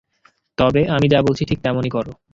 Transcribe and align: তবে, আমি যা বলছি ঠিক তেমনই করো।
তবে, 0.57 0.81
আমি 0.95 1.07
যা 1.09 1.19
বলছি 1.21 1.43
ঠিক 1.45 1.59
তেমনই 1.63 1.91
করো। 1.91 2.11